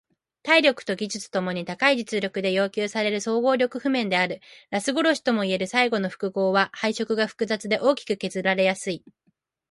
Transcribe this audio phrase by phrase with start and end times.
[0.41, 4.41] 体力と技術共に高い実力で要求される総合力譜面である。
[4.71, 9.03] ラス殺しともいえる最後の複合は配色が複雑で大きく削られやすい。